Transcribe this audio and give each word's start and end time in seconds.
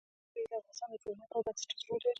وګړي 0.03 0.41
د 0.51 0.53
افغانستان 0.59 0.89
د 0.91 0.95
ټولنې 1.01 1.21
لپاره 1.23 1.43
بنسټيز 1.45 1.79
رول 1.87 1.99
لري. 2.01 2.09